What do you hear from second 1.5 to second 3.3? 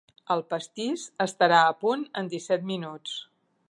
a punt en disset minuts.